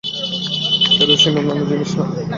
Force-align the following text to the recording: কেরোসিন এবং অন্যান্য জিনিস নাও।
কেরোসিন 0.91 1.31
এবং 1.31 1.43
অন্যান্য 1.43 1.69
জিনিস 1.71 1.91
নাও। 1.97 2.09